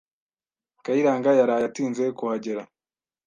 [0.85, 2.61] Kayiranga yaraye atinze kuhagera.